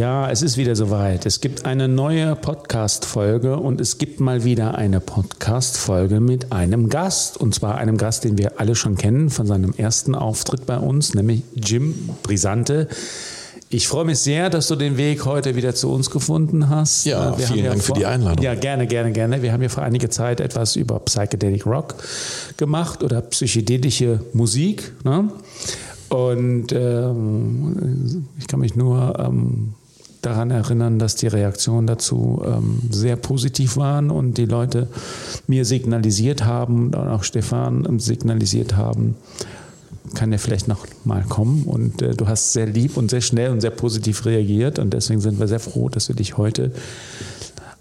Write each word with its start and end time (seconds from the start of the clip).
Ja, 0.00 0.30
es 0.30 0.40
ist 0.40 0.56
wieder 0.56 0.74
soweit. 0.76 1.26
Es 1.26 1.42
gibt 1.42 1.66
eine 1.66 1.86
neue 1.86 2.34
Podcast-Folge 2.34 3.58
und 3.58 3.82
es 3.82 3.98
gibt 3.98 4.18
mal 4.18 4.44
wieder 4.44 4.76
eine 4.76 4.98
Podcast-Folge 4.98 6.20
mit 6.20 6.52
einem 6.52 6.88
Gast. 6.88 7.36
Und 7.36 7.54
zwar 7.54 7.76
einem 7.76 7.98
Gast, 7.98 8.24
den 8.24 8.38
wir 8.38 8.58
alle 8.58 8.76
schon 8.76 8.96
kennen 8.96 9.28
von 9.28 9.46
seinem 9.46 9.74
ersten 9.76 10.14
Auftritt 10.14 10.64
bei 10.64 10.78
uns, 10.78 11.12
nämlich 11.12 11.42
Jim 11.54 12.08
Brisante. 12.22 12.88
Ich 13.68 13.88
freue 13.88 14.06
mich 14.06 14.20
sehr, 14.20 14.48
dass 14.48 14.68
du 14.68 14.76
den 14.76 14.96
Weg 14.96 15.26
heute 15.26 15.54
wieder 15.54 15.74
zu 15.74 15.92
uns 15.92 16.08
gefunden 16.08 16.70
hast. 16.70 17.04
Ja, 17.04 17.36
wir 17.36 17.46
vielen 17.46 17.66
Dank 17.66 17.82
vor, 17.82 17.94
für 17.94 18.00
die 18.00 18.06
Einladung. 18.06 18.42
Ja, 18.42 18.54
gerne, 18.54 18.86
gerne, 18.86 19.12
gerne. 19.12 19.42
Wir 19.42 19.52
haben 19.52 19.62
ja 19.62 19.68
vor 19.68 19.82
einiger 19.82 20.08
Zeit 20.08 20.40
etwas 20.40 20.76
über 20.76 20.98
Psychedelic 21.00 21.66
Rock 21.66 21.96
gemacht 22.56 23.02
oder 23.02 23.20
psychedelische 23.20 24.20
Musik. 24.32 24.94
Ne? 25.04 25.30
Und 26.08 26.72
ähm, 26.72 28.26
ich 28.38 28.46
kann 28.46 28.60
mich 28.60 28.74
nur 28.74 29.18
ähm, 29.18 29.74
daran 30.22 30.50
erinnern, 30.50 30.98
dass 30.98 31.16
die 31.16 31.26
Reaktionen 31.26 31.86
dazu 31.86 32.42
ähm, 32.44 32.80
sehr 32.90 33.16
positiv 33.16 33.76
waren 33.76 34.10
und 34.10 34.38
die 34.38 34.44
Leute 34.44 34.88
mir 35.46 35.64
signalisiert 35.64 36.44
haben 36.44 36.86
und 36.88 36.96
auch 36.96 37.24
Stefan 37.24 37.86
ähm, 37.88 38.00
signalisiert 38.00 38.76
haben, 38.76 39.16
kann 40.14 40.32
er 40.32 40.38
vielleicht 40.38 40.68
noch 40.68 40.86
mal 41.04 41.22
kommen. 41.22 41.64
Und 41.64 42.02
äh, 42.02 42.14
du 42.14 42.28
hast 42.28 42.52
sehr 42.52 42.66
lieb 42.66 42.96
und 42.96 43.10
sehr 43.10 43.20
schnell 43.20 43.50
und 43.50 43.60
sehr 43.60 43.70
positiv 43.70 44.26
reagiert. 44.26 44.78
Und 44.78 44.92
deswegen 44.92 45.20
sind 45.20 45.38
wir 45.38 45.48
sehr 45.48 45.60
froh, 45.60 45.88
dass 45.88 46.08
wir 46.08 46.16
dich 46.16 46.36
heute 46.36 46.72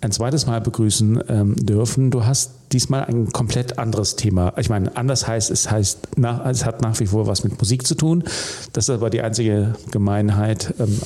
ein 0.01 0.11
zweites 0.11 0.45
Mal 0.45 0.61
begrüßen 0.61 1.23
ähm, 1.27 1.55
dürfen. 1.57 2.09
Du 2.09 2.25
hast 2.25 2.51
diesmal 2.71 3.03
ein 3.05 3.31
komplett 3.31 3.79
anderes 3.79 4.15
Thema. 4.15 4.53
Ich 4.57 4.69
meine, 4.69 4.95
anders 4.95 5.27
heißt, 5.27 5.51
es 5.51 5.69
heißt, 5.69 6.17
nach, 6.17 6.45
es 6.45 6.65
hat 6.65 6.81
nach 6.81 6.97
wie 6.99 7.07
vor 7.07 7.27
was 7.27 7.43
mit 7.43 7.59
Musik 7.59 7.85
zu 7.85 7.95
tun. 7.95 8.23
Das 8.71 8.85
ist 8.85 8.95
aber 8.95 9.09
die 9.09 9.21
einzige 9.21 9.75
Gemeinheit. 9.91 10.73
Ähm, 10.79 10.99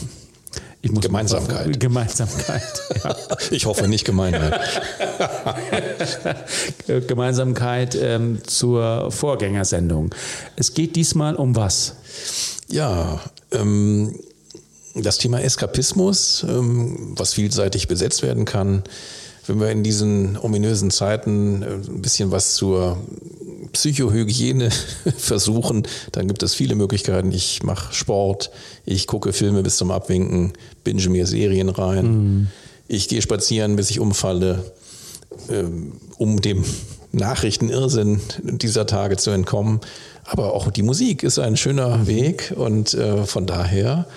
Gemeinsamkeit. 0.84 1.68
Mal, 1.68 1.78
Gemeinsamkeit. 1.78 2.64
Ja. 3.04 3.16
Ich 3.52 3.66
hoffe 3.66 3.88
nicht 3.88 4.06
Gemeinheit. 4.06 4.60
Gemeinsamkeit 7.08 7.96
ähm, 8.00 8.40
zur 8.46 9.12
Vorgängersendung. 9.12 10.14
Es 10.56 10.74
geht 10.74 10.96
diesmal 10.96 11.36
um 11.36 11.56
was? 11.56 11.96
Ja, 12.70 13.20
ähm, 13.52 14.16
das 14.96 15.18
Thema 15.18 15.42
Eskapismus, 15.42 16.46
ähm, 16.48 17.14
was 17.18 17.34
vielseitig 17.34 17.88
besetzt 17.88 18.22
werden 18.24 18.46
kann. 18.46 18.84
Wenn 19.48 19.60
wir 19.60 19.70
in 19.72 19.84
diesen 19.84 20.38
ominösen 20.38 20.92
Zeiten 20.92 21.64
äh, 21.64 21.66
ein 21.66 22.02
bisschen 22.02 22.32
was 22.32 22.56
zur 22.56 22.98
Psychohygiene 23.72 24.70
versuchen, 25.18 25.88
dann 26.12 26.28
gibt 26.28 26.44
es 26.44 26.54
viele 26.54 26.76
Möglichkeiten. 26.76 27.32
Ich 27.32 27.64
mache 27.64 27.94
Sport, 27.94 28.52
ich 28.86 29.08
gucke 29.08 29.34
Filme 29.34 29.64
bis 29.64 29.78
zum 29.78 29.92
Abwinken, 29.92 30.54
binge 30.84 31.08
mir 31.10 31.26
Serien 31.28 31.70
rein, 31.70 32.06
mhm. 32.06 32.48
ich 32.88 33.08
gehe 33.08 33.22
spazieren, 33.22 33.76
bis 33.76 33.90
ich 33.90 34.00
umfalle, 34.00 34.72
ähm, 35.50 35.94
um 36.18 36.42
dem 36.42 36.64
Nachrichtenirrsinn 37.12 38.22
dieser 38.42 38.86
Tage 38.88 39.18
zu 39.18 39.30
entkommen. 39.32 39.80
Aber 40.26 40.54
auch 40.54 40.72
die 40.72 40.84
Musik 40.84 41.24
ist 41.24 41.40
ein 41.40 41.58
schöner 41.58 41.98
mhm. 41.98 42.08
Weg 42.08 42.54
und 42.56 42.94
äh, 42.94 43.26
von 43.26 43.46
daher 43.46 44.08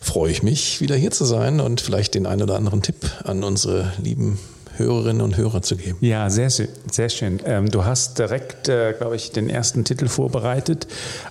freue 0.00 0.30
ich 0.30 0.42
mich, 0.42 0.80
wieder 0.80 0.96
hier 0.96 1.10
zu 1.10 1.24
sein 1.24 1.60
und 1.60 1.80
vielleicht 1.80 2.14
den 2.14 2.26
einen 2.26 2.42
oder 2.42 2.56
anderen 2.56 2.82
Tipp 2.82 3.10
an 3.24 3.42
unsere 3.42 3.92
lieben 4.02 4.38
Hörerinnen 4.76 5.22
und 5.22 5.36
Hörer 5.36 5.62
zu 5.62 5.76
geben. 5.76 5.98
Ja, 6.00 6.30
sehr, 6.30 6.50
sehr 6.50 7.08
schön. 7.08 7.40
Ähm, 7.44 7.70
du 7.70 7.84
hast 7.84 8.18
direkt, 8.18 8.68
äh, 8.68 8.94
glaube 8.96 9.16
ich, 9.16 9.32
den 9.32 9.48
ersten 9.48 9.84
Titel 9.84 10.08
vorbereitet. 10.08 10.86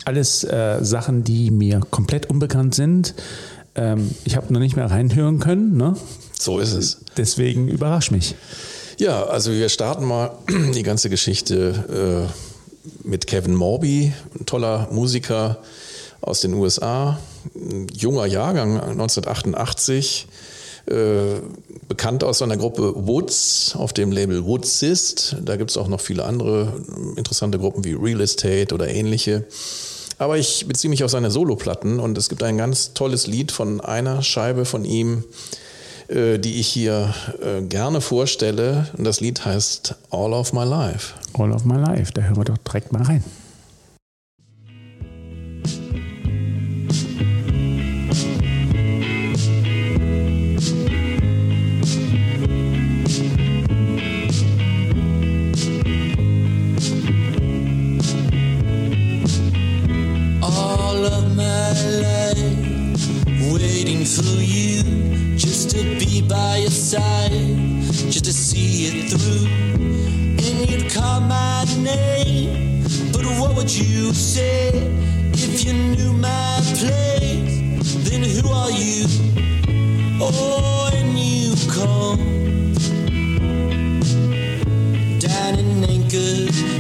Alles 0.05 0.43
äh, 0.43 0.79
Sachen, 0.81 1.23
die 1.23 1.51
mir 1.51 1.81
komplett 1.89 2.29
unbekannt 2.29 2.75
sind. 2.75 3.13
Ähm, 3.75 4.11
ich 4.23 4.35
habe 4.35 4.51
noch 4.53 4.59
nicht 4.59 4.75
mehr 4.75 4.89
reinhören 4.89 5.39
können. 5.39 5.77
Ne? 5.77 5.95
So 6.39 6.59
ist 6.59 6.73
es. 6.73 7.01
Deswegen 7.17 7.67
überrasch 7.67 8.11
mich. 8.11 8.35
Ja, 8.97 9.23
also 9.23 9.51
wir 9.51 9.69
starten 9.69 10.05
mal 10.05 10.31
die 10.75 10.83
ganze 10.83 11.09
Geschichte 11.09 12.29
äh, 12.29 13.07
mit 13.07 13.27
Kevin 13.27 13.55
Morby, 13.55 14.13
ein 14.39 14.45
toller 14.45 14.87
Musiker 14.91 15.59
aus 16.21 16.41
den 16.41 16.53
USA, 16.53 17.19
ein 17.55 17.87
junger 17.87 18.25
Jahrgang 18.25 18.79
1988 18.79 20.27
äh, 20.85 21.39
bekannt 21.87 22.23
aus 22.23 22.39
seiner 22.39 22.57
Gruppe 22.57 22.93
Woods 23.07 23.73
auf 23.77 23.93
dem 23.93 24.11
Label 24.11 24.45
Woodsist. 24.45 25.37
Da 25.43 25.55
gibt 25.55 25.71
es 25.71 25.77
auch 25.77 25.87
noch 25.87 26.01
viele 26.01 26.25
andere 26.25 26.73
interessante 27.15 27.57
Gruppen 27.57 27.85
wie 27.85 27.93
Real 27.93 28.19
Estate 28.21 28.73
oder 28.73 28.89
ähnliche. 28.89 29.45
Aber 30.17 30.37
ich 30.37 30.67
beziehe 30.67 30.89
mich 30.89 31.03
auf 31.03 31.11
seine 31.11 31.31
Soloplatten 31.31 31.99
und 31.99 32.17
es 32.17 32.29
gibt 32.29 32.43
ein 32.43 32.57
ganz 32.57 32.93
tolles 32.93 33.27
Lied 33.27 33.51
von 33.51 33.81
einer 33.81 34.21
Scheibe 34.21 34.65
von 34.65 34.85
ihm, 34.85 35.23
äh, 36.07 36.37
die 36.37 36.59
ich 36.59 36.67
hier 36.67 37.13
äh, 37.41 37.61
gerne 37.61 38.01
vorstelle. 38.01 38.89
Und 38.97 39.05
das 39.05 39.21
Lied 39.21 39.45
heißt 39.45 39.95
All 40.11 40.33
of 40.33 40.53
My 40.53 40.65
Life. 40.65 41.13
All 41.33 41.51
of 41.51 41.65
My 41.65 41.77
Life, 41.77 42.11
da 42.13 42.23
hören 42.23 42.37
wir 42.37 42.43
doch 42.43 42.57
direkt 42.57 42.91
mal 42.91 43.03
rein. 43.03 43.23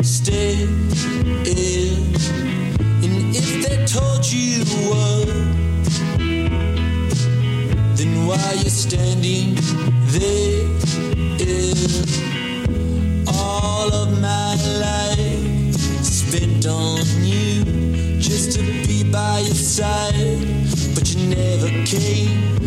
Stay 0.01 0.63
in. 0.63 2.15
And 3.03 3.35
if 3.35 3.67
they 3.67 3.85
told 3.85 4.25
you 4.25 4.63
what, 4.89 5.27
then 7.97 8.25
why 8.25 8.53
you 8.63 8.69
standing 8.69 9.55
there? 10.07 10.63
All 13.27 13.93
of 13.93 14.21
my 14.21 14.55
life 14.79 15.75
spent 16.03 16.65
on 16.65 16.99
you 17.21 17.63
just 18.19 18.53
to 18.57 18.61
be 18.87 19.03
by 19.03 19.39
your 19.39 19.55
side, 19.55 20.39
but 20.95 21.13
you 21.13 21.27
never 21.27 21.69
came, 21.85 22.57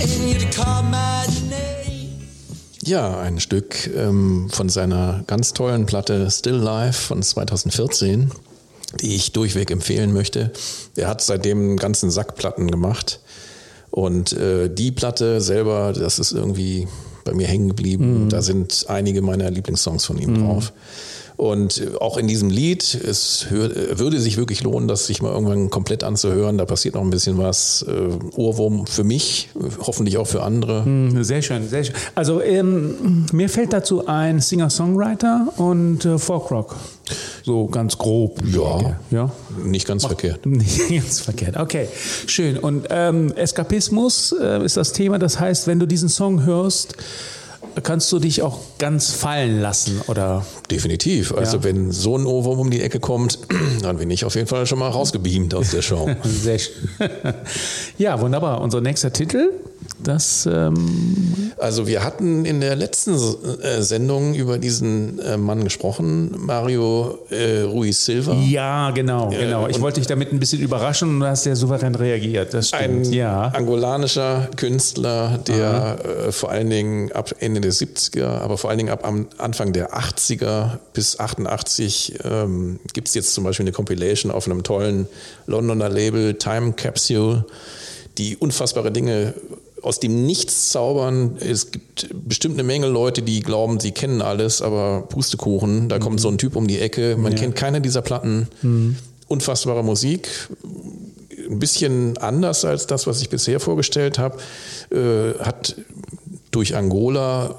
and 0.00 0.10
you'd 0.28 0.52
call 0.54 0.82
my. 0.82 0.95
Ja, 2.86 3.18
ein 3.18 3.40
Stück 3.40 3.90
ähm, 3.96 4.48
von 4.48 4.68
seiner 4.68 5.24
ganz 5.26 5.52
tollen 5.52 5.86
Platte 5.86 6.30
Still 6.30 6.54
Life 6.54 7.08
von 7.08 7.20
2014, 7.20 8.30
die 9.00 9.16
ich 9.16 9.32
durchweg 9.32 9.72
empfehlen 9.72 10.12
möchte. 10.12 10.52
Er 10.94 11.08
hat 11.08 11.20
seitdem 11.20 11.58
einen 11.58 11.76
ganzen 11.78 12.12
Sack 12.12 12.36
Platten 12.36 12.70
gemacht. 12.70 13.18
Und 13.90 14.34
äh, 14.34 14.68
die 14.68 14.92
Platte 14.92 15.40
selber, 15.40 15.92
das 15.94 16.20
ist 16.20 16.30
irgendwie 16.30 16.86
bei 17.24 17.34
mir 17.34 17.48
hängen 17.48 17.68
geblieben. 17.68 18.26
Mm. 18.26 18.28
Da 18.28 18.40
sind 18.40 18.84
einige 18.88 19.20
meiner 19.20 19.50
Lieblingssongs 19.50 20.04
von 20.04 20.18
ihm 20.18 20.34
mm. 20.34 20.46
drauf. 20.46 20.72
Und 21.36 21.82
auch 22.00 22.16
in 22.16 22.26
diesem 22.26 22.48
Lied, 22.48 22.94
es 22.94 23.46
würde 23.50 24.20
sich 24.20 24.38
wirklich 24.38 24.62
lohnen, 24.62 24.88
das 24.88 25.06
sich 25.06 25.20
mal 25.20 25.32
irgendwann 25.32 25.68
komplett 25.68 26.02
anzuhören. 26.02 26.56
Da 26.56 26.64
passiert 26.64 26.94
noch 26.94 27.02
ein 27.02 27.10
bisschen 27.10 27.36
was. 27.36 27.84
Äh, 27.86 28.36
Ohrwurm 28.36 28.86
für 28.86 29.04
mich, 29.04 29.50
hoffentlich 29.80 30.16
auch 30.16 30.26
für 30.26 30.42
andere. 30.42 30.84
Hm, 30.84 31.22
sehr 31.22 31.42
schön, 31.42 31.68
sehr 31.68 31.84
schön. 31.84 31.94
Also 32.14 32.40
ähm, 32.40 33.26
mir 33.32 33.50
fällt 33.50 33.74
dazu 33.74 34.06
ein 34.06 34.40
Singer-Songwriter 34.40 35.52
und 35.58 36.04
äh, 36.06 36.18
Folkrock. 36.18 36.74
So 37.44 37.66
ganz 37.66 37.98
grob. 37.98 38.40
Ja, 38.46 38.98
ja? 39.10 39.30
nicht 39.62 39.86
ganz 39.86 40.04
Ach, 40.04 40.08
verkehrt. 40.08 40.46
Nicht 40.46 40.88
ganz 40.88 41.20
verkehrt, 41.20 41.56
okay. 41.56 41.88
Schön. 42.26 42.58
Und 42.58 42.86
ähm, 42.90 43.32
Eskapismus 43.32 44.32
äh, 44.32 44.64
ist 44.64 44.76
das 44.76 44.92
Thema. 44.92 45.18
Das 45.18 45.38
heißt, 45.38 45.66
wenn 45.66 45.78
du 45.78 45.86
diesen 45.86 46.08
Song 46.08 46.44
hörst, 46.44 46.96
kannst 47.82 48.10
du 48.12 48.18
dich 48.18 48.42
auch 48.42 48.60
ganz 48.78 49.10
fallen 49.10 49.60
lassen, 49.60 50.00
oder? 50.06 50.44
Definitiv. 50.70 51.34
Also 51.34 51.58
ja. 51.58 51.64
wenn 51.64 51.92
so 51.92 52.16
ein 52.16 52.26
Ohrwurm 52.26 52.60
um 52.60 52.70
die 52.70 52.82
Ecke 52.82 53.00
kommt, 53.00 53.38
dann 53.82 53.98
bin 53.98 54.10
ich 54.10 54.24
auf 54.24 54.34
jeden 54.34 54.46
Fall 54.46 54.66
schon 54.66 54.78
mal 54.78 54.88
rausgebeamt 54.88 55.54
aus 55.54 55.70
der 55.70 55.82
Show. 55.82 56.08
Sehr 56.24 56.58
schön. 56.58 56.74
ja, 57.98 58.20
wunderbar. 58.20 58.60
Unser 58.60 58.80
nächster 58.80 59.12
Titel, 59.12 59.50
Das, 60.06 60.46
ähm 60.46 61.52
also 61.58 61.88
wir 61.88 62.04
hatten 62.04 62.44
in 62.44 62.60
der 62.60 62.76
letzten 62.76 63.14
äh, 63.14 63.82
Sendung 63.82 64.34
über 64.34 64.56
diesen 64.56 65.18
äh, 65.18 65.36
Mann 65.36 65.64
gesprochen, 65.64 66.32
Mario 66.38 67.18
äh, 67.30 67.62
Ruiz 67.62 68.04
Silva. 68.04 68.34
Ja, 68.34 68.92
genau, 68.92 69.30
genau. 69.30 69.66
Ich 69.66 69.80
wollte 69.80 69.98
dich 69.98 70.06
damit 70.06 70.32
ein 70.32 70.38
bisschen 70.38 70.60
überraschen 70.60 71.08
und 71.08 71.20
du 71.20 71.26
hast 71.26 71.42
sehr 71.42 71.56
souverän 71.56 71.96
reagiert. 71.96 72.54
Das 72.54 72.68
stimmt. 72.68 73.06
Ein 73.06 73.12
ja. 73.12 73.48
angolanischer 73.48 74.48
Künstler, 74.56 75.40
der 75.44 75.98
äh, 76.04 76.32
vor 76.32 76.50
allen 76.50 76.70
Dingen 76.70 77.10
ab 77.10 77.34
Ende 77.40 77.60
der 77.60 77.72
70er, 77.72 78.26
aber 78.26 78.58
vor 78.58 78.70
allen 78.70 78.78
Dingen 78.78 78.90
ab 78.90 79.04
Anfang 79.38 79.72
der 79.72 79.92
80er 79.92 80.78
bis 80.92 81.18
88 81.18 82.20
ähm, 82.22 82.78
gibt 82.92 83.08
es 83.08 83.14
jetzt 83.14 83.34
zum 83.34 83.42
Beispiel 83.42 83.64
eine 83.64 83.72
Compilation 83.72 84.30
auf 84.30 84.46
einem 84.46 84.62
tollen 84.62 85.08
Londoner 85.46 85.88
Label, 85.88 86.34
Time 86.34 86.74
Capsule, 86.74 87.44
die 88.18 88.36
unfassbare 88.36 88.92
Dinge 88.92 89.34
aus 89.82 90.00
dem 90.00 90.26
Nichts 90.26 90.70
zaubern. 90.70 91.36
Es 91.38 91.70
gibt 91.70 92.08
bestimmt 92.12 92.54
eine 92.54 92.64
Menge 92.64 92.88
Leute, 92.88 93.22
die 93.22 93.40
glauben, 93.40 93.80
sie 93.80 93.92
kennen 93.92 94.22
alles, 94.22 94.62
aber 94.62 95.02
Pustekuchen, 95.08 95.88
da 95.88 95.96
mhm. 95.96 96.00
kommt 96.00 96.20
so 96.20 96.28
ein 96.28 96.38
Typ 96.38 96.56
um 96.56 96.66
die 96.66 96.78
Ecke. 96.78 97.16
Man 97.16 97.32
ja. 97.32 97.38
kennt 97.38 97.56
keine 97.56 97.80
dieser 97.80 98.02
Platten. 98.02 98.48
Mhm. 98.62 98.96
Unfassbare 99.28 99.84
Musik. 99.84 100.28
Ein 101.48 101.58
bisschen 101.58 102.16
anders 102.18 102.64
als 102.64 102.86
das, 102.86 103.06
was 103.06 103.20
ich 103.20 103.28
bisher 103.28 103.60
vorgestellt 103.60 104.18
habe. 104.18 104.38
Äh, 104.90 105.38
hat 105.40 105.76
durch 106.50 106.74
Angola 106.74 107.54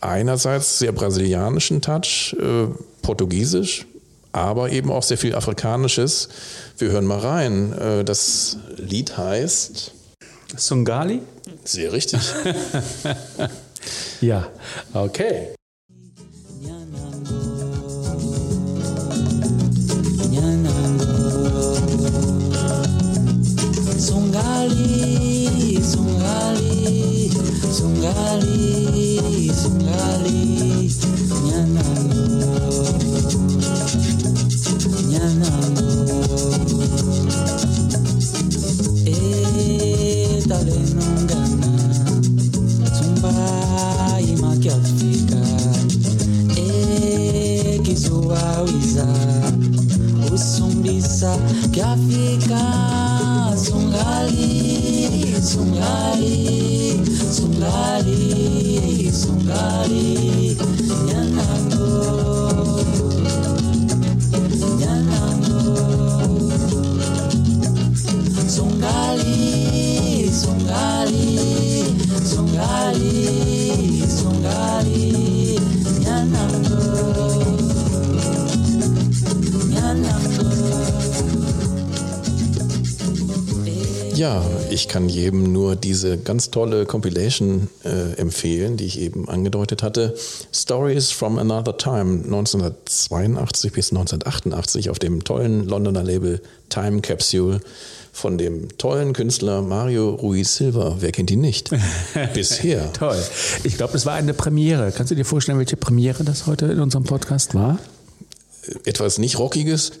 einerseits 0.00 0.78
sehr 0.78 0.92
brasilianischen 0.92 1.80
Touch, 1.80 2.36
äh, 2.38 2.66
portugiesisch, 3.02 3.86
aber 4.32 4.70
eben 4.70 4.90
auch 4.90 5.02
sehr 5.02 5.18
viel 5.18 5.34
afrikanisches. 5.34 6.28
Wir 6.78 6.90
hören 6.90 7.06
mal 7.06 7.18
rein. 7.18 7.72
Äh, 7.72 8.04
das 8.04 8.58
Lied 8.76 9.16
heißt 9.16 9.92
Sungali? 10.56 11.20
Sehr 11.64 11.92
richtig. 11.92 12.20
ja, 14.20 14.48
okay. 14.94 15.54
Sungali, 23.96 25.78
Sungali, 25.82 27.30
Sungali, 27.70 29.11
ekizuawiza 48.72 49.06
usumbisa 50.34 51.38
kiafika 51.70 52.60
sungali 53.64 55.34
sungali 55.42 57.00
sungali 57.36 59.12
sungali 59.12 60.41
nyanango 60.41 60.41
Ja, 84.14 84.44
ich 84.70 84.88
kann 84.88 85.08
jedem 85.08 85.52
nur 85.52 85.74
diese 85.74 86.18
ganz 86.18 86.50
tolle 86.50 86.84
Compilation 86.84 87.68
äh, 87.82 88.12
empfehlen, 88.18 88.76
die 88.76 88.84
ich 88.84 89.00
eben 89.00 89.28
angedeutet 89.28 89.82
hatte. 89.82 90.14
Stories 90.52 91.10
from 91.10 91.38
Another 91.38 91.76
Time 91.78 92.22
1982 92.24 93.72
bis 93.72 93.90
1988 93.90 94.90
auf 94.90 94.98
dem 94.98 95.24
tollen 95.24 95.66
Londoner 95.66 96.02
Label 96.02 96.42
Time 96.68 97.00
Capsule 97.00 97.60
von 98.12 98.36
dem 98.36 98.76
tollen 98.76 99.14
Künstler 99.14 99.62
Mario 99.62 100.10
Ruiz 100.10 100.56
Silva. 100.56 100.96
Wer 101.00 101.10
kennt 101.10 101.30
ihn 101.30 101.40
nicht? 101.40 101.70
Bisher. 102.34 102.92
Toll. 102.92 103.16
Ich 103.64 103.78
glaube, 103.78 103.96
es 103.96 104.04
war 104.04 104.14
eine 104.14 104.34
Premiere. 104.34 104.92
Kannst 104.92 105.10
du 105.10 105.14
dir 105.14 105.24
vorstellen, 105.24 105.58
welche 105.58 105.76
Premiere 105.76 106.22
das 106.22 106.46
heute 106.46 106.66
in 106.66 106.80
unserem 106.80 107.04
Podcast 107.04 107.54
war? 107.54 107.78
Etwas 108.84 109.18
nicht 109.18 109.38
Rockiges? 109.38 109.92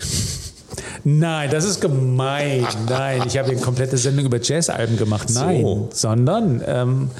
Nein, 1.04 1.50
das 1.50 1.64
ist 1.64 1.80
gemein. 1.80 2.66
Nein, 2.88 3.22
ich 3.26 3.38
habe 3.38 3.50
eine 3.50 3.60
komplette 3.60 3.96
Sendung 3.96 4.26
über 4.26 4.40
Jazzalben 4.40 4.96
gemacht. 4.96 5.28
Nein, 5.32 5.62
so. 5.62 5.88
sondern 5.92 6.62
ähm, 6.66 7.10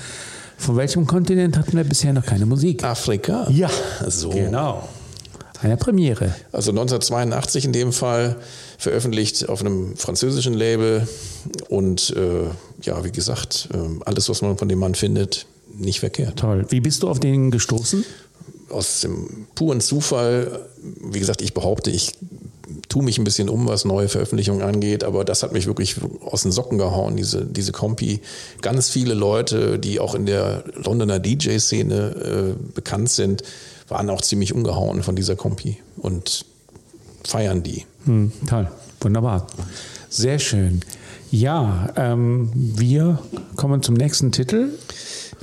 von 0.57 0.77
welchem 0.77 1.07
Kontinent 1.07 1.59
hatten 1.59 1.77
wir 1.77 1.85
bisher 1.85 2.13
noch 2.13 2.25
keine 2.25 2.47
Musik? 2.47 2.85
Afrika. 2.85 3.47
Ja, 3.51 3.71
so. 4.07 4.31
Genau. 4.31 4.89
Eine 5.61 5.77
Premiere. 5.77 6.35
Also 6.51 6.73
1982 6.73 7.67
in 7.67 7.73
dem 7.73 7.93
Fall 7.93 8.37
veröffentlicht 8.79 9.49
auf 9.49 9.61
einem 9.61 9.97
französischen 9.97 10.55
Label 10.55 11.07
und 11.69 12.15
äh, 12.17 12.47
ja, 12.83 13.05
wie 13.05 13.13
gesagt, 13.13 13.69
äh, 13.73 13.77
alles, 14.05 14.29
was 14.29 14.43
man 14.43 14.59
von 14.59 14.69
dem 14.69 14.81
Mann 14.81 14.97
findet, 14.97 15.47
nicht 15.73 16.01
verkehrt. 16.01 16.41
Toll. 16.41 16.67
Wie 16.69 16.81
bist 16.81 17.03
du 17.05 17.09
auf 17.09 17.21
den 17.21 17.53
gestoßen? 17.53 18.05
Aus 18.71 19.03
dem 19.03 19.47
puren 19.55 19.81
Zufall. 19.81 20.67
Wie 21.01 21.21
gesagt, 21.21 21.43
ich 21.43 21.55
behaupte, 21.55 21.91
ich 21.91 22.13
tue 22.93 23.03
mich 23.03 23.17
ein 23.17 23.25
bisschen 23.25 23.49
um, 23.49 23.67
was 23.67 23.87
neue 23.87 24.07
Veröffentlichungen 24.07 24.61
angeht, 24.61 25.03
aber 25.03 25.25
das 25.25 25.43
hat 25.43 25.53
mich 25.53 25.67
wirklich 25.67 25.97
aus 26.21 26.43
den 26.43 26.53
Socken 26.53 26.77
gehauen, 26.77 27.17
diese, 27.17 27.47
diese 27.47 27.73
Kompi. 27.73 28.21
Ganz 28.61 28.91
viele 28.91 29.15
Leute, 29.15 29.79
die 29.79 29.99
auch 29.99 30.15
in 30.15 30.27
der 30.27 30.63
Londoner 30.75 31.19
DJ-Szene 31.19 32.55
äh, 32.59 32.73
bekannt 32.75 33.09
sind, 33.09 33.45
waren 33.89 34.11
auch 34.11 34.21
ziemlich 34.21 34.53
umgehauen 34.53 35.03
von 35.03 35.17
dieser 35.17 35.37
Kompi 35.37 35.79
und 35.97 36.45
feiern 37.25 37.63
die. 37.63 37.87
Hm, 38.05 38.31
toll, 38.47 38.71
wunderbar. 39.01 39.47
Sehr 40.11 40.39
schön. 40.39 40.83
Ja, 41.31 41.89
ähm, 41.97 42.51
wir 42.55 43.21
kommen 43.57 43.83
zum 43.83 43.95
nächsten 43.95 44.33
Titel. 44.33 44.69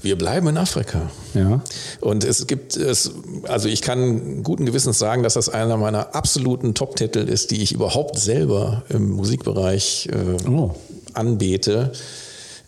Wir 0.01 0.17
bleiben 0.17 0.47
in 0.47 0.57
Afrika. 0.57 1.09
Ja. 1.33 1.61
Und 2.01 2.23
es 2.23 2.47
gibt 2.47 2.75
es, 2.75 3.11
also 3.47 3.67
ich 3.67 3.81
kann 3.81 4.43
guten 4.43 4.65
Gewissens 4.65 4.99
sagen, 4.99 5.23
dass 5.23 5.33
das 5.33 5.49
einer 5.49 5.77
meiner 5.77 6.15
absoluten 6.15 6.73
Top-Titel 6.73 7.19
ist, 7.19 7.51
die 7.51 7.61
ich 7.61 7.71
überhaupt 7.71 8.17
selber 8.17 8.83
im 8.89 9.11
Musikbereich 9.11 10.09
äh, 10.11 10.47
oh. 10.47 10.75
anbete. 11.13 11.91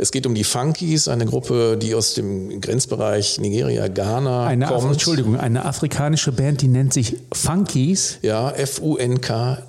Es 0.01 0.11
geht 0.11 0.25
um 0.25 0.33
die 0.33 0.43
Funkies, 0.43 1.07
eine 1.07 1.27
Gruppe, 1.27 1.77
die 1.77 1.93
aus 1.93 2.15
dem 2.15 2.59
Grenzbereich 2.59 3.39
Nigeria, 3.39 3.87
Ghana 3.87 4.47
eine 4.47 4.65
kommt. 4.65 4.83
Af 4.83 4.91
Entschuldigung, 4.91 5.39
eine 5.39 5.63
afrikanische 5.63 6.31
Band, 6.31 6.63
die 6.63 6.69
nennt 6.69 6.91
sich 6.91 7.17
Funkies. 7.31 8.17
Ja, 8.23 8.49
F-U-N-K-E-S 8.49 9.65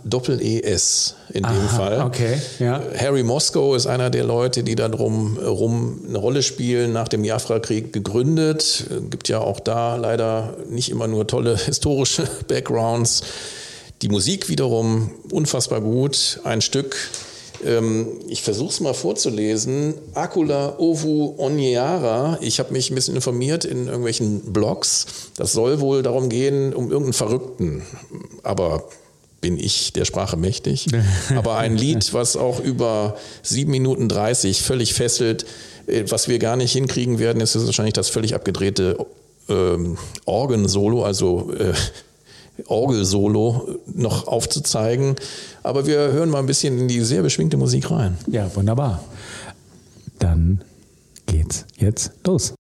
in 1.35 1.45
Aha, 1.45 1.53
dem 1.53 1.69
Fall. 1.69 2.01
Okay, 2.01 2.41
ja. 2.61 2.81
Harry 2.97 3.23
Moscow 3.25 3.77
ist 3.77 3.87
einer 3.87 4.09
der 4.09 4.25
Leute, 4.25 4.65
die 4.65 4.75
da 4.75 4.89
drum 4.89 5.37
rum 5.37 6.01
eine 6.09 6.17
Rolle 6.17 6.43
spielen, 6.43 6.95
nach 6.95 7.09
dem 7.09 7.21
Biafra-Krieg 7.21 7.93
gegründet. 7.93 8.87
Gibt 9.11 9.29
ja 9.29 9.39
auch 9.41 9.61
da 9.61 9.97
leider 9.97 10.57
nicht 10.71 10.89
immer 10.89 11.09
nur 11.09 11.27
tolle 11.27 11.59
historische 11.63 12.27
Backgrounds. 12.49 13.23
Die 14.01 14.09
Musik 14.09 14.49
wiederum 14.49 15.11
unfassbar 15.31 15.83
gut. 15.83 16.41
Ein 16.45 16.63
Stück 16.63 16.97
ich 18.29 18.43
versuche 18.43 18.71
es 18.71 18.81
mal 18.81 18.95
vorzulesen. 18.95 19.95
Akula 20.15 20.79
Ovu 20.79 21.35
Onyara. 21.39 22.39
Ich 22.41 22.59
habe 22.59 22.73
mich 22.73 22.91
ein 22.91 22.95
bisschen 22.95 23.15
informiert 23.15 23.65
in 23.65 23.87
irgendwelchen 23.87 24.53
Blogs. 24.53 25.07
Das 25.37 25.53
soll 25.53 25.81
wohl 25.81 26.03
darum 26.03 26.29
gehen, 26.29 26.75
um 26.75 26.91
irgendeinen 26.91 27.13
Verrückten. 27.13 27.83
Aber 28.43 28.85
bin 29.41 29.59
ich 29.59 29.93
der 29.93 30.05
Sprache 30.05 30.37
mächtig. 30.37 30.87
Aber 31.37 31.57
ein 31.57 31.77
Lied, 31.77 32.15
was 32.15 32.37
auch 32.37 32.59
über 32.61 33.17
7 33.43 33.71
Minuten 33.71 34.09
30 34.09 34.63
völlig 34.63 34.95
fesselt. 34.95 35.45
Äh, 35.87 36.05
was 36.09 36.29
wir 36.29 36.39
gar 36.39 36.57
nicht 36.57 36.73
hinkriegen 36.73 37.19
werden, 37.19 37.41
ist 37.41 37.55
wahrscheinlich 37.55 37.95
das 37.95 38.09
völlig 38.09 38.35
abgedrehte 38.35 38.97
ähm, 39.49 39.99
Orgensolo, 40.25 41.05
also 41.05 41.53
äh, 41.59 41.75
Orgelsolo 42.67 43.79
noch 43.95 44.27
aufzuzeigen. 44.27 45.17
Aber 45.63 45.87
wir 45.87 46.13
hören 46.13 46.31
mal 46.31 46.39
ein 46.39 46.47
bisschen 46.47 46.79
in 46.79 46.89
die 46.89 47.01
sehr 47.01 47.23
beschwingte 47.23 47.57
Musik 47.57 47.91
rein. 47.91 48.19
Ja, 48.27 48.55
wunderbar. 48.55 49.03
Dann 50.19 50.63
geht's 51.27 51.67
jetzt 51.77 52.13
los. 52.27 52.55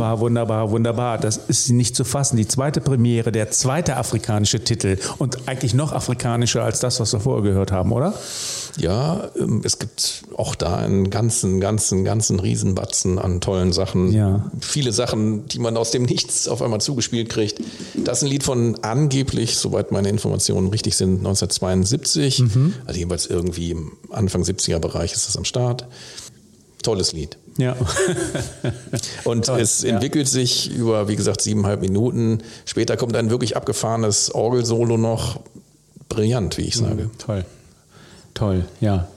Wunderbar, 0.00 0.20
wunderbar, 0.20 0.70
wunderbar. 0.70 1.18
Das 1.18 1.36
ist 1.36 1.68
nicht 1.68 1.94
zu 1.94 2.04
fassen. 2.04 2.38
Die 2.38 2.48
zweite 2.48 2.80
Premiere, 2.80 3.32
der 3.32 3.50
zweite 3.50 3.98
afrikanische 3.98 4.64
Titel 4.64 4.96
und 5.18 5.46
eigentlich 5.46 5.74
noch 5.74 5.92
afrikanischer 5.92 6.64
als 6.64 6.80
das, 6.80 7.00
was 7.00 7.12
wir 7.12 7.20
vorher 7.20 7.42
gehört 7.42 7.70
haben, 7.70 7.92
oder? 7.92 8.14
Ja, 8.78 9.30
ähm, 9.38 9.60
es 9.62 9.78
gibt 9.78 10.22
auch 10.36 10.54
da 10.54 10.76
einen 10.76 11.10
ganzen, 11.10 11.60
ganzen, 11.60 12.04
ganzen 12.04 12.40
Riesenbatzen 12.40 13.18
an 13.18 13.42
tollen 13.42 13.74
Sachen. 13.74 14.10
Ja. 14.10 14.50
Viele 14.60 14.92
Sachen, 14.92 15.46
die 15.48 15.58
man 15.58 15.76
aus 15.76 15.90
dem 15.90 16.04
Nichts 16.04 16.48
auf 16.48 16.62
einmal 16.62 16.80
zugespielt 16.80 17.28
kriegt. 17.28 17.60
Das 17.94 18.18
ist 18.18 18.24
ein 18.24 18.30
Lied 18.30 18.42
von 18.42 18.78
angeblich, 18.80 19.58
soweit 19.58 19.92
meine 19.92 20.08
Informationen 20.08 20.68
richtig 20.68 20.96
sind, 20.96 21.18
1972. 21.18 22.38
Mhm. 22.38 22.72
Also 22.86 22.98
jeweils 22.98 23.26
irgendwie 23.26 23.72
im 23.72 23.92
Anfang 24.08 24.44
70er 24.44 24.78
Bereich 24.78 25.12
ist 25.12 25.28
das 25.28 25.36
am 25.36 25.44
Start. 25.44 25.86
Tolles 26.82 27.12
Lied. 27.12 27.36
Ja. 27.58 27.76
Und 29.24 29.46
Toll, 29.46 29.60
es 29.60 29.82
ja. 29.82 29.90
entwickelt 29.90 30.28
sich 30.28 30.70
über, 30.70 31.08
wie 31.08 31.16
gesagt, 31.16 31.42
siebeneinhalb 31.42 31.80
Minuten. 31.80 32.42
Später 32.64 32.96
kommt 32.96 33.16
ein 33.16 33.30
wirklich 33.30 33.56
abgefahrenes 33.56 34.34
Orgelsolo 34.34 34.96
noch. 34.96 35.40
Brillant, 36.08 36.58
wie 36.58 36.62
ich 36.62 36.76
sage. 36.76 37.10
Toll. 37.18 37.44
Toll, 38.34 38.64
ja. 38.80 39.08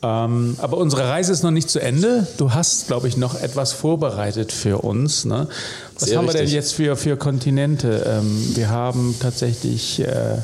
Ähm, 0.00 0.56
aber 0.60 0.76
unsere 0.76 1.08
Reise 1.08 1.32
ist 1.32 1.42
noch 1.42 1.50
nicht 1.50 1.68
zu 1.68 1.80
Ende. 1.80 2.26
Du 2.36 2.52
hast, 2.52 2.86
glaube 2.86 3.08
ich, 3.08 3.16
noch 3.16 3.40
etwas 3.40 3.72
vorbereitet 3.72 4.52
für 4.52 4.78
uns. 4.78 5.24
Ne? 5.24 5.48
Was 5.94 6.08
Sehr 6.08 6.18
haben 6.18 6.26
wir 6.26 6.32
denn 6.32 6.42
richtig. 6.42 6.54
jetzt 6.54 6.74
für, 6.74 6.96
für 6.96 7.16
Kontinente? 7.16 8.04
Ähm, 8.06 8.52
wir 8.54 8.68
haben 8.68 9.16
tatsächlich 9.18 10.00
äh, 10.00 10.36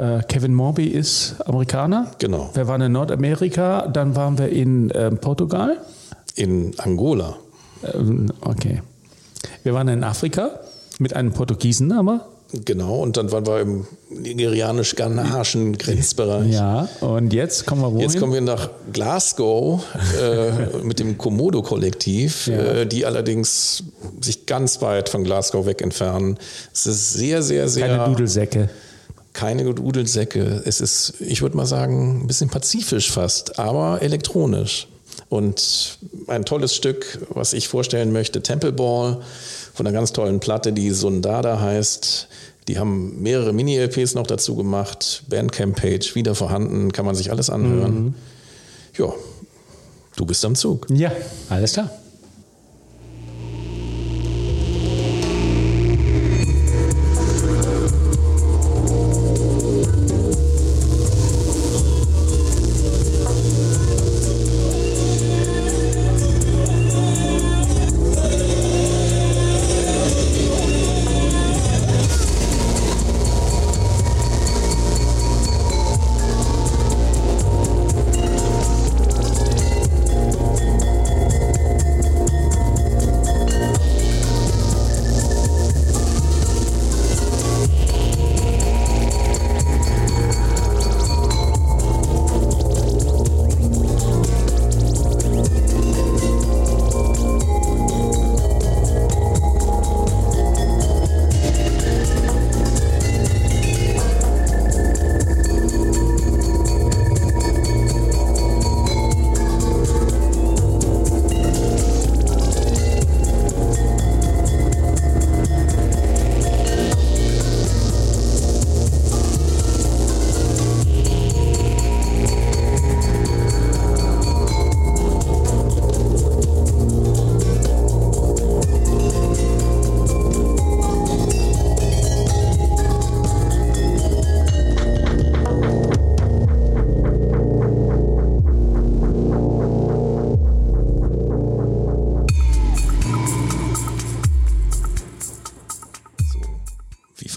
äh, 0.00 0.22
Kevin 0.28 0.54
Morby 0.54 0.86
ist 0.86 1.36
Amerikaner. 1.44 2.10
Genau. 2.18 2.50
Wir 2.54 2.66
waren 2.66 2.80
in 2.80 2.92
Nordamerika, 2.92 3.86
dann 3.86 4.16
waren 4.16 4.38
wir 4.38 4.48
in 4.48 4.90
ähm, 4.94 5.18
Portugal. 5.18 5.76
In 6.36 6.72
Angola. 6.78 7.36
Ähm, 7.94 8.32
okay. 8.40 8.82
Wir 9.62 9.74
waren 9.74 9.88
in 9.88 10.02
Afrika 10.04 10.50
mit 10.98 11.14
einem 11.14 11.32
Portugiesen 11.32 11.92
aber. 11.92 12.26
Genau, 12.64 12.96
und 12.96 13.16
dann 13.16 13.30
waren 13.30 13.46
wir 13.46 13.60
im 13.60 13.86
nigerianisch-ghanaischen 14.10 15.78
Grenzbereich. 15.78 16.52
Ja, 16.52 16.88
und 17.00 17.32
jetzt 17.32 17.64
kommen 17.64 17.80
wir 17.82 17.92
wohin? 17.92 18.00
Jetzt 18.00 18.18
kommen 18.18 18.32
wir 18.32 18.40
nach 18.40 18.70
Glasgow 18.92 19.84
äh, 20.20 20.82
mit 20.82 20.98
dem 20.98 21.16
Komodo-Kollektiv, 21.16 22.48
Ja. 22.48 22.56
äh, 22.56 22.86
die 22.86 23.06
allerdings 23.06 23.84
sich 24.20 24.46
ganz 24.46 24.82
weit 24.82 25.08
von 25.08 25.22
Glasgow 25.22 25.64
weg 25.64 25.80
entfernen. 25.80 26.38
Es 26.72 26.86
ist 26.86 27.12
sehr, 27.12 27.42
sehr, 27.42 27.68
sehr. 27.68 27.86
Keine 27.86 28.04
Dudelsäcke. 28.06 28.68
Keine 29.32 29.72
Dudelsäcke. 29.72 30.62
Es 30.64 30.80
ist, 30.80 31.14
ich 31.20 31.42
würde 31.42 31.56
mal 31.56 31.66
sagen, 31.66 32.22
ein 32.22 32.26
bisschen 32.26 32.50
pazifisch 32.50 33.10
fast, 33.10 33.58
aber 33.58 34.02
elektronisch. 34.02 34.88
Und 35.28 35.98
ein 36.26 36.44
tolles 36.44 36.74
Stück, 36.74 37.18
was 37.30 37.52
ich 37.52 37.68
vorstellen 37.68 38.12
möchte, 38.12 38.42
Temple 38.42 38.72
Ball 38.72 39.20
von 39.74 39.86
einer 39.86 39.94
ganz 39.94 40.12
tollen 40.12 40.40
Platte, 40.40 40.72
die 40.72 40.90
Sundada 40.90 41.60
heißt. 41.60 42.28
Die 42.66 42.78
haben 42.78 43.22
mehrere 43.22 43.52
Mini-LPs 43.52 44.14
noch 44.14 44.26
dazu 44.26 44.56
gemacht. 44.56 45.22
Bandcamp-Page 45.28 46.14
wieder 46.14 46.34
vorhanden, 46.34 46.92
kann 46.92 47.06
man 47.06 47.14
sich 47.14 47.30
alles 47.30 47.48
anhören. 47.50 48.14
Ja, 48.98 49.12
du 50.16 50.26
bist 50.26 50.44
am 50.44 50.54
Zug. 50.54 50.86
Ja, 50.90 51.12
alles 51.48 51.74
klar. 51.74 51.90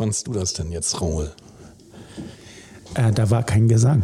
Fandst 0.04 0.28
du 0.28 0.34
das 0.34 0.52
denn 0.52 0.70
jetzt, 0.74 1.00
Raul? 1.00 1.32
Äh, 2.94 3.14
da 3.14 3.30
war 3.30 3.42
kein 3.44 3.70
Gesang. 3.70 4.04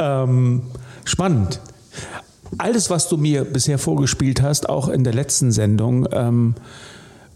ähm, 0.00 0.62
spannend. 1.04 1.60
Alles, 2.58 2.90
was 2.90 3.08
du 3.08 3.18
mir 3.18 3.44
bisher 3.44 3.78
vorgespielt 3.78 4.42
hast, 4.42 4.68
auch 4.68 4.88
in 4.88 5.04
der 5.04 5.14
letzten 5.14 5.52
Sendung, 5.52 6.08
ähm, 6.10 6.56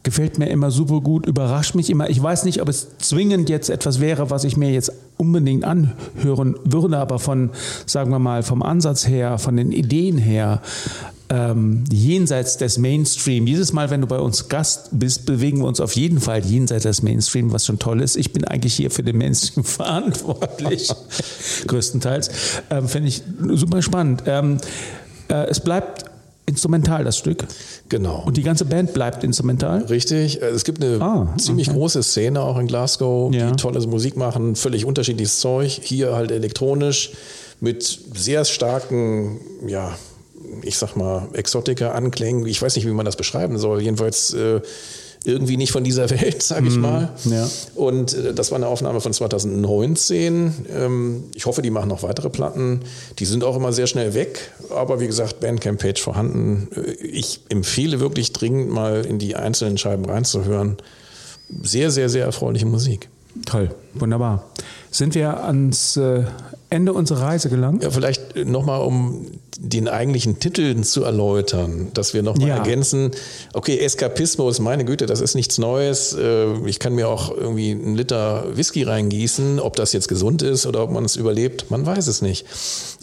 gefällt 0.09 0.39
mir 0.39 0.49
immer 0.49 0.71
super 0.71 1.03
gut, 1.03 1.27
überrascht 1.27 1.75
mich 1.75 1.91
immer. 1.91 2.09
Ich 2.09 2.23
weiß 2.23 2.45
nicht, 2.45 2.63
ob 2.63 2.69
es 2.71 2.97
zwingend 2.97 3.51
jetzt 3.51 3.69
etwas 3.69 4.01
wäre, 4.01 4.31
was 4.31 4.45
ich 4.45 4.57
mir 4.57 4.71
jetzt 4.71 4.91
unbedingt 5.19 5.65
anhören 5.65 6.57
würde, 6.65 6.97
aber 6.97 7.19
von, 7.19 7.51
sagen 7.85 8.11
wir 8.11 8.19
mal, 8.19 8.43
vom 8.43 8.63
Ansatz 8.63 9.07
her, 9.07 9.37
von 9.37 9.59
den 9.59 9.71
Ideen 9.71 10.17
her, 10.17 10.63
ähm, 11.29 11.85
jenseits 11.93 12.57
des 12.57 12.79
Mainstream. 12.79 13.47
Jedes 13.47 13.75
Mal, 13.75 13.91
wenn 13.91 14.01
du 14.01 14.07
bei 14.07 14.19
uns 14.19 14.49
Gast 14.49 14.89
bist, 14.93 15.27
bewegen 15.27 15.59
wir 15.59 15.67
uns 15.67 15.79
auf 15.79 15.93
jeden 15.93 16.21
Fall 16.21 16.43
jenseits 16.43 16.85
des 16.85 17.03
Mainstream, 17.03 17.53
was 17.53 17.67
schon 17.67 17.79
toll 17.79 18.01
ist. 18.01 18.17
Ich 18.17 18.33
bin 18.33 18.47
eigentlich 18.47 18.73
hier 18.73 18.91
für 18.91 19.03
den 19.03 19.19
Mainstream 19.19 19.63
verantwortlich, 19.65 20.91
größtenteils. 21.67 22.31
Ähm, 22.71 22.89
Finde 22.89 23.09
ich 23.09 23.23
super 23.53 23.83
spannend. 23.83 24.23
Ähm, 24.25 24.57
äh, 25.29 25.49
es 25.51 25.61
bleibt 25.61 26.08
instrumental, 26.49 27.05
das 27.05 27.17
Stück. 27.19 27.47
Genau. 27.89 28.23
Und 28.27 28.37
die 28.37 28.43
ganze 28.43 28.65
Band 28.65 28.95
bleibt 28.95 29.23
instrumental. 29.23 29.83
Richtig. 29.85 30.43
Äh, 30.43 30.47
Es 30.47 30.65
gibt 30.65 30.83
eine 30.83 31.01
Ah, 31.01 31.35
ziemlich 31.39 31.69
okay. 31.69 31.79
große 31.79 32.03
Szene 32.03 32.41
auch 32.41 32.59
in 32.59 32.67
Glasgow, 32.67 33.33
Ja. 33.33 33.51
die 33.51 33.57
tolle 33.57 33.79
Musik 33.87 34.17
machen, 34.17 34.57
völlig 34.57 34.85
unterschiedliches 34.85 35.39
Zeug. 35.41 35.81
Hier 35.83 36.15
halt 36.17 36.31
elektronisch 36.31 37.13
mit 37.61 37.83
sehr 38.15 38.45
starken, 38.45 39.41
ja, 39.67 39.97
ich 40.63 40.79
sag 40.79 40.97
mal, 40.97 41.29
Exotika-Anklängen. 41.35 42.47
Ich 42.47 42.61
weiß 42.63 42.77
nicht, 42.77 42.87
wie 42.87 42.93
man 42.93 43.05
das 43.05 43.17
beschreiben 43.17 43.59
soll. 43.59 43.83
Jedenfalls 43.83 44.33
äh, 44.35 44.61
irgendwie 45.25 45.57
nicht 45.57 45.73
von 45.73 45.85
dieser 45.85 46.09
Welt, 46.23 46.43
sage 46.43 46.69
ich 46.69 46.77
mal. 46.77 47.11
Mhm. 47.25 47.33
ja. 47.33 47.49
Und 47.75 48.15
äh, 48.15 48.35
das 48.35 48.51
war 48.51 48.57
eine 48.57 48.67
Aufnahme 48.69 49.01
von 49.01 49.13
2019. 49.13 50.53
Ähm, 50.75 51.25
ich 51.35 51.47
hoffe, 51.47 51.63
die 51.63 51.71
machen 51.71 51.89
noch 51.89 52.03
weitere 52.03 52.31
Platten. 52.31 52.81
Die 53.19 53.25
sind 53.25 53.45
auch 53.45 53.57
immer 53.57 53.73
sehr 53.73 53.87
schnell 53.87 54.15
weg. 54.15 54.53
Aber 54.71 55.01
wie 55.01 55.07
gesagt, 55.07 55.41
Bandcamp-Page 55.41 56.01
vorhanden. 56.01 56.69
Äh, 56.75 56.93
Ich 57.07 57.41
empfehle 57.49 58.01
wirklich 58.01 58.33
dringend 58.33 58.71
mal 58.71 59.05
in 59.05 59.19
die 59.19 59.37
einzelnen 59.37 59.79
Scheiben 59.79 60.05
reinzuhören. 60.05 60.77
Sehr, 61.63 61.91
sehr, 61.91 62.09
sehr 62.09 62.25
erfreuliche 62.25 62.67
Musik. 62.67 63.09
Toll, 63.47 63.71
wunderbar. 63.95 64.45
sind 64.91 65.15
wir 65.15 65.45
ans 65.45 65.97
äh, 65.97 66.25
Ende 66.71 66.93
unserer 66.93 67.23
Reise 67.23 67.49
gelangt. 67.49 67.83
Ja, 67.83 67.91
vielleicht 67.91 68.37
nochmal, 68.37 68.83
um 68.83 69.27
den 69.61 69.89
eigentlichen 69.89 70.39
Titel 70.39 70.83
zu 70.83 71.03
erläutern, 71.03 71.89
dass 71.95 72.15
wir 72.15 72.23
nochmal 72.23 72.49
ja. 72.49 72.57
ergänzen, 72.59 73.11
okay, 73.55 73.79
Eskapismus, 73.79 74.61
meine 74.61 74.85
Güte, 74.85 75.07
das 75.07 75.21
ist 75.21 75.35
nichts 75.35 75.59
Neues. 75.59 76.13
Äh, 76.13 76.53
ich 76.67 76.79
kann 76.79 76.95
mir 76.95 77.09
auch 77.09 77.37
irgendwie 77.37 77.73
einen 77.73 77.97
Liter 77.97 78.45
Whisky 78.55 78.85
reingießen. 78.85 79.59
Ob 79.59 79.77
das 79.77 79.93
jetzt 79.93 80.09
gesund 80.09 80.43
ist 80.43 80.67
oder 80.67 80.83
ob 80.83 80.91
man 80.91 81.05
es 81.05 81.17
überlebt, 81.17 81.71
man 81.71 81.85
weiß 81.85 82.07
es 82.07 82.23
nicht. 82.23 82.47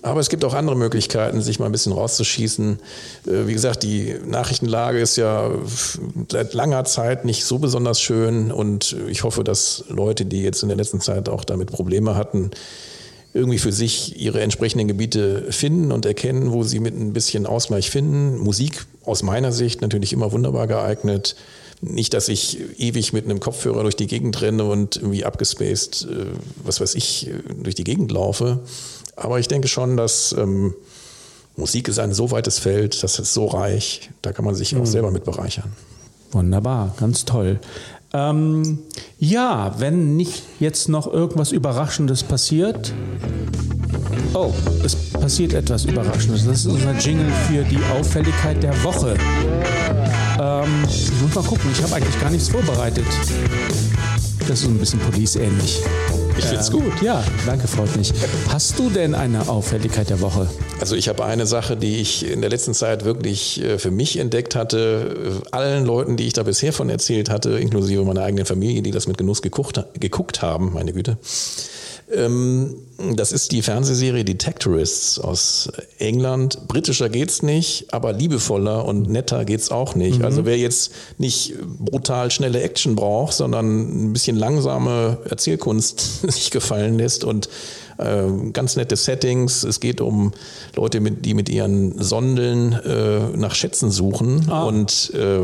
Aber 0.02 0.20
es 0.20 0.30
gibt 0.30 0.46
auch 0.46 0.54
andere 0.54 0.78
Möglichkeiten, 0.78 1.42
sich 1.42 1.60
mal 1.60 1.66
ein 1.66 1.72
bisschen 1.72 1.92
rauszuschießen. 1.92 2.80
Äh, 3.28 3.48
wie 3.48 3.54
gesagt, 3.54 3.84
die 3.84 4.16
Nachrichtenlage 4.26 5.00
ist 5.00 5.18
ja 5.18 5.50
seit 6.32 6.54
langer 6.54 6.86
Zeit 6.86 7.26
nicht 7.26 7.44
so 7.44 7.58
besonders 7.58 8.00
schön 8.00 8.52
und 8.52 8.96
ich 9.10 9.24
hoffe, 9.24 9.44
dass 9.44 9.86
Leute, 9.90 10.26
die 10.26 10.44
jetzt 10.44 10.62
in 10.62 10.70
der 10.70 10.78
letzten 10.78 11.02
Zeit 11.02 11.28
auch 11.28 11.44
damit 11.44 11.72
Probleme 11.72 12.16
hatten, 12.16 12.52
irgendwie 13.36 13.60
für 13.60 13.74
sich 13.74 14.20
ihre 14.20 14.42
entsprechenden 14.42 14.88
Gebiete 14.88 15.52
finden 15.52 15.92
und 15.92 16.06
erkennen, 16.06 16.54
wo 16.54 16.64
sie 16.64 16.80
mit 16.80 16.96
ein 16.96 17.12
bisschen 17.12 17.46
Ausgleich 17.46 17.90
finden. 17.92 18.38
Musik 18.38 18.86
aus 19.04 19.24
meiner 19.24 19.52
Sicht 19.52 19.82
natürlich 19.82 20.14
immer 20.14 20.32
wunderbar 20.32 20.68
geeignet. 20.68 21.36
Nicht, 21.82 22.14
dass 22.14 22.30
ich 22.30 22.58
ewig 22.80 23.12
mit 23.12 23.26
einem 23.26 23.42
Kopfhörer 23.42 23.84
durch 23.84 23.98
die 23.98 24.08
Gegend 24.08 24.42
renne 24.42 24.64
und 24.64 24.96
irgendwie 24.96 25.26
abgespaced, 25.26 26.08
äh, 26.10 26.28
was 26.64 26.80
weiß 26.80 26.96
ich, 26.96 27.30
durch 27.62 27.76
die 27.76 27.84
Gegend 27.84 28.10
laufe. 28.10 28.62
Aber 29.18 29.38
ich 29.38 29.50
denke 29.50 29.68
schon, 29.68 29.98
dass 29.98 30.34
ähm, 30.38 30.74
Musik 31.58 31.90
ist 31.90 32.00
ein 32.00 32.14
so 32.14 32.32
weites 32.32 32.58
Feld, 32.58 33.04
das 33.04 33.20
ist 33.20 33.34
so 33.34 33.48
reich, 33.48 34.12
da 34.22 34.32
kann 34.32 34.46
man 34.46 34.56
sich 34.56 34.76
auch 34.78 34.80
mhm. 34.80 34.86
selber 34.86 35.12
mit 35.12 35.26
bereichern. 35.26 35.74
Wunderbar, 36.32 36.96
ganz 36.98 37.26
toll. 37.26 37.60
Ähm, 38.16 38.80
ja, 39.20 39.76
wenn 39.78 40.16
nicht 40.16 40.44
jetzt 40.62 40.88
noch 40.88 41.12
irgendwas 41.12 41.52
Überraschendes 41.52 42.24
passiert. 42.24 42.94
Oh, 44.34 44.54
es 44.86 44.96
passiert 44.96 45.54
etwas 45.54 45.84
Überraschendes. 45.84 46.46
Das 46.46 46.60
ist 46.60 46.68
unser 46.68 46.94
Jingle 46.94 47.30
für 47.50 47.64
die 47.64 47.80
Auffälligkeit 47.98 48.64
der 48.64 48.84
Woche. 48.84 49.16
Ähm, 50.40 50.86
ich 50.88 51.12
muss 51.22 51.36
mal 51.36 51.44
gucken, 51.44 51.70
ich 51.74 51.84
habe 51.84 51.96
eigentlich 51.96 52.22
gar 52.22 52.30
nichts 52.30 52.48
vorbereitet. 52.48 53.06
Das 54.48 54.62
ist 54.62 54.68
ein 54.68 54.78
bisschen 54.78 55.00
Police-ähnlich. 55.00 55.82
Ich 56.38 56.46
finde 56.46 56.62
es 56.62 56.70
ähm, 56.70 56.82
gut. 56.82 57.02
Ja, 57.02 57.24
danke, 57.46 57.68
freut 57.68 57.96
mich. 57.96 58.14
Hast 58.50 58.78
du 58.78 58.90
denn 58.90 59.16
eine 59.16 59.48
Auffälligkeit 59.48 60.10
der 60.10 60.22
Woche? 60.22 60.48
Also 60.80 60.96
ich 60.96 61.08
habe 61.08 61.24
eine 61.24 61.46
Sache, 61.46 61.78
die 61.78 62.02
ich 62.02 62.30
in 62.30 62.42
der 62.42 62.50
letzten 62.50 62.74
Zeit 62.74 63.06
wirklich 63.06 63.62
äh, 63.62 63.78
für 63.78 63.92
mich 63.92 64.18
entdeckt 64.18 64.56
hatte. 64.56 65.42
Allen 65.52 65.86
Leuten, 65.86 66.18
die 66.18 66.28
ich 66.28 66.34
da 66.34 66.44
bisher 66.44 66.74
von 66.74 66.90
erzählt 66.90 67.30
hatte, 67.30 67.52
inklusive 67.52 68.04
meiner 68.04 68.24
eigenen 68.24 68.46
Familie, 68.46 68.82
die 68.82 68.92
das 68.92 69.08
mit 69.08 69.18
Genuss 69.18 69.42
geguckt, 69.42 69.82
geguckt 70.00 70.42
haben, 70.42 70.74
meine 70.74 70.94
Güte. 70.94 71.18
Ähm, 72.14 72.76
das 73.16 73.32
ist 73.32 73.52
die 73.52 73.62
Fernsehserie 73.62 74.24
Detectorists 74.24 75.20
aus 75.20 75.72
England. 75.98 76.68
Britischer 76.68 77.10
geht's 77.10 77.42
nicht, 77.42 77.94
aber 77.94 78.14
liebevoller 78.14 78.86
und 78.86 79.10
netter 79.10 79.44
geht's 79.44 79.72
auch 79.72 79.96
nicht. 79.96 80.20
Mhm. 80.20 80.26
Also 80.26 80.46
wer 80.46 80.58
jetzt 80.58 80.92
nicht 81.18 81.56
brutal 81.80 82.32
schnelle 82.32 82.62
Action 82.62 82.96
braucht, 82.96 83.34
sondern 83.34 84.10
ein 84.10 84.14
bisschen 84.14 84.36
langsame 84.36 85.18
Erzählkunst 85.30 86.22
sich 86.32 86.52
gefallen 86.52 86.98
lässt 86.98 87.24
und 87.24 87.50
äh, 87.98 88.24
ganz 88.54 88.76
nette 88.76 88.96
Settings. 88.96 89.64
Es 89.64 89.80
geht 89.80 90.00
um 90.00 90.32
Leute, 90.76 91.00
mit, 91.00 91.26
die 91.26 91.34
mit 91.34 91.50
ihren 91.50 92.02
Sondeln 92.02 92.74
äh, 92.74 93.36
nach 93.36 93.56
Schätzen 93.56 93.90
suchen 93.90 94.48
ah. 94.50 94.66
und 94.66 95.12
äh, 95.16 95.40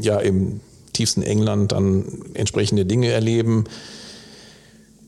ja 0.00 0.18
im 0.18 0.60
tiefsten 0.92 1.22
England 1.22 1.72
dann 1.72 2.04
entsprechende 2.34 2.84
Dinge 2.84 3.08
erleben. 3.08 3.64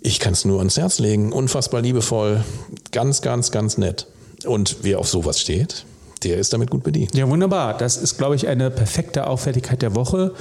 Ich 0.04 0.18
kann 0.18 0.32
es 0.32 0.44
nur 0.44 0.58
ans 0.58 0.76
Herz 0.76 0.98
legen. 0.98 1.32
Unfassbar 1.32 1.80
liebevoll. 1.80 2.42
Ganz, 2.90 3.22
ganz, 3.22 3.52
ganz 3.52 3.78
nett. 3.78 4.06
Und 4.44 4.78
wer 4.82 4.98
auf 4.98 5.08
sowas 5.08 5.38
steht, 5.38 5.84
der 6.24 6.38
ist 6.38 6.52
damit 6.52 6.70
gut 6.70 6.82
bedient. 6.82 7.14
Ja, 7.14 7.28
wunderbar. 7.28 7.76
Das 7.76 7.96
ist, 7.96 8.18
glaube 8.18 8.34
ich, 8.34 8.48
eine 8.48 8.70
perfekte 8.70 9.28
Auffälligkeit 9.28 9.80
der 9.82 9.94
Woche. 9.94 10.32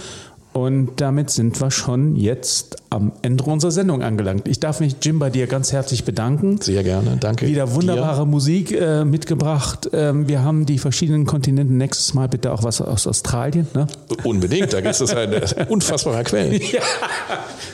Und 0.54 1.00
damit 1.00 1.30
sind 1.30 1.60
wir 1.62 1.72
schon 1.72 2.18
jetzt 2.18 2.76
am 2.90 3.14
Ende 3.22 3.46
unserer 3.46 3.72
Sendung 3.72 4.04
angelangt. 4.04 4.50
Ich 4.50 4.60
darf 4.60 4.82
mich, 4.82 4.98
Jim, 5.02 5.18
bei 5.18 5.30
dir 5.30 5.48
ganz 5.48 5.72
herzlich 5.72 6.04
bedanken. 6.04 6.60
Sehr 6.60 6.84
gerne, 6.84 7.16
danke. 7.18 7.48
Wieder 7.48 7.74
wunderbare 7.74 8.24
dir. 8.24 8.26
Musik 8.26 8.72
äh, 8.74 9.06
mitgebracht. 9.06 9.90
Ähm, 9.94 10.28
wir 10.28 10.44
haben 10.44 10.66
die 10.66 10.78
verschiedenen 10.78 11.26
Kontinente. 11.26 11.74
Nächstes 11.74 12.14
Mal 12.14 12.28
bitte 12.28 12.52
auch 12.52 12.64
was 12.64 12.82
aus 12.82 13.08
Australien. 13.08 13.66
Ne? 13.74 13.88
Unbedingt, 14.26 14.74
da 14.74 14.82
gibt 14.82 15.00
es 15.00 15.14
ein 15.16 15.34
unfassbarer 15.70 16.26
Quellen. 16.26 16.60
ja, 16.60 16.82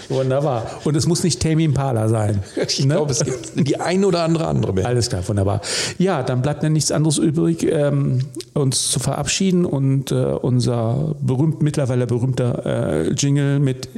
wunderbar. 0.10 0.70
Und 0.84 0.96
es 0.96 1.08
muss 1.08 1.24
nicht 1.24 1.42
Tame 1.42 1.64
Impala 1.64 2.08
sein. 2.10 2.44
Ich 2.68 2.86
ne? 2.86 2.96
glaube, 2.96 3.12
es 3.12 3.24
gibt 3.24 3.68
die 3.68 3.80
ein 3.80 4.06
oder 4.06 4.24
andere 4.24 4.46
andere 4.46 4.74
Band. 4.74 4.86
Alles 4.86 5.10
klar, 5.10 5.28
wunderbar. 5.28 5.62
Ja, 5.98 6.22
dann 6.22 6.42
bleibt 6.42 6.62
mir 6.62 6.70
nichts 6.70 6.92
anderes 6.92 7.18
übrig, 7.18 7.64
ähm, 7.64 8.20
uns 8.54 8.92
zu 8.92 9.00
verabschieden 9.00 9.66
und 9.66 10.12
äh, 10.12 10.16
unser 10.16 11.16
berühmt, 11.22 11.64
mittlerweile 11.64 12.06
berühmter 12.06 12.67
äh, 12.68 13.10
Jingle 13.12 13.60
mit 13.60 13.90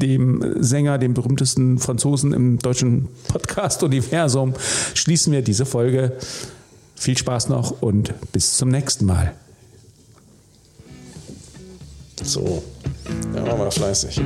dem 0.00 0.62
Sänger, 0.62 0.98
dem 0.98 1.14
berühmtesten 1.14 1.78
Franzosen 1.78 2.32
im 2.32 2.58
deutschen 2.58 3.08
Podcast-Universum, 3.28 4.54
schließen 4.94 5.32
wir 5.32 5.42
diese 5.42 5.66
Folge. 5.66 6.12
Viel 6.94 7.16
Spaß 7.16 7.48
noch 7.48 7.82
und 7.82 8.14
bis 8.32 8.56
zum 8.56 8.70
nächsten 8.70 9.04
Mal. 9.04 9.34
So, 12.22 12.62
ja, 13.34 13.42
machen 13.42 13.58
wir 13.58 13.70
fleißig. 13.70 14.20